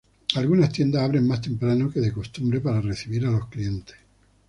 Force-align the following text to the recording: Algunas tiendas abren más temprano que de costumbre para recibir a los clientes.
Algunas 0.35 0.71
tiendas 0.71 1.03
abren 1.03 1.27
más 1.27 1.41
temprano 1.41 1.91
que 1.91 1.99
de 1.99 2.11
costumbre 2.11 2.59
para 2.59 2.81
recibir 2.81 3.23
a 3.27 3.29
los 3.29 3.45
clientes. 3.49 3.97